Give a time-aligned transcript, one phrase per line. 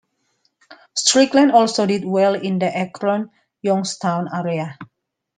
[0.95, 4.75] Strickland also did well in the Akron-Youngstown Area.